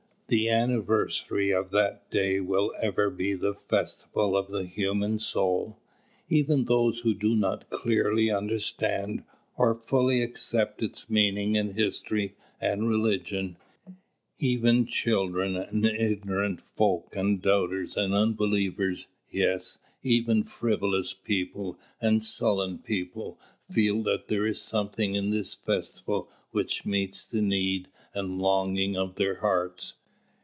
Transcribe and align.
The 0.29 0.47
anniversary 0.47 1.49
of 1.49 1.71
that 1.71 2.09
day 2.09 2.39
will 2.39 2.73
ever 2.81 3.09
be 3.09 3.33
the 3.33 3.53
festival 3.53 4.37
of 4.37 4.47
the 4.47 4.63
human 4.65 5.19
soul. 5.19 5.77
Even 6.29 6.63
those 6.63 6.99
who 7.01 7.13
do 7.13 7.35
not 7.35 7.69
clearly 7.69 8.31
understand 8.31 9.25
or 9.57 9.75
fully 9.75 10.21
accept 10.23 10.81
its 10.81 11.09
meaning 11.09 11.57
in 11.57 11.73
history 11.73 12.35
and 12.61 12.87
religion, 12.87 13.57
even 14.39 14.85
children 14.85 15.57
and 15.57 15.85
ignorant 15.85 16.61
folk 16.77 17.13
and 17.13 17.41
doubters 17.41 17.97
and 17.97 18.13
unbelievers, 18.13 19.07
yes, 19.29 19.79
even 20.01 20.45
frivolous 20.45 21.13
people 21.13 21.77
and 21.99 22.23
sullen 22.23 22.77
people, 22.77 23.37
feel 23.69 24.01
that 24.03 24.29
there 24.29 24.47
is 24.47 24.61
something 24.61 25.13
in 25.15 25.31
this 25.31 25.55
festival 25.55 26.29
which 26.51 26.85
meets 26.85 27.25
the 27.25 27.41
need 27.41 27.89
and 28.13 28.39
longing 28.41 28.95
of 28.95 29.15
their 29.15 29.41
hearts. 29.41 29.95